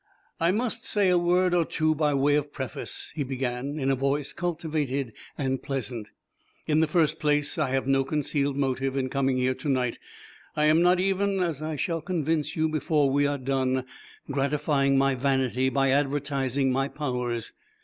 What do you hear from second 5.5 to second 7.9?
pleasant. "In the first place, I have